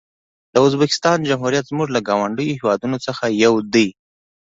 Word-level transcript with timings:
د 0.53 0.55
ازبکستان 0.67 1.17
جمهوریت 1.29 1.65
زموږ 1.71 1.87
له 1.95 1.99
ګاونډیو 2.07 2.55
هېوادونو 2.57 2.97
څخه 3.05 3.25
یو 3.43 3.53
دی. 3.73 3.87